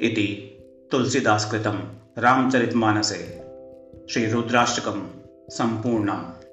[0.00, 0.52] इति
[0.92, 1.78] तुलसीदासकृतं
[2.18, 3.18] रामचरितमानसे
[4.10, 5.06] श्रीरुद्राष्टकं
[5.48, 6.45] सम्पूर्णम्।